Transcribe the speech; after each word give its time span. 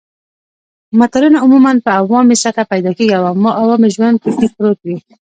متلونه 0.99 1.37
عموماً 1.43 1.71
په 1.85 1.89
عوامي 1.99 2.35
سطحه 2.43 2.63
پیدا 2.71 2.91
کېږي 2.97 3.13
او 3.17 3.23
عوامي 3.63 3.89
ژوند 3.95 4.15
پکې 4.23 4.47
پروت 4.55 4.79
وي 4.83 4.97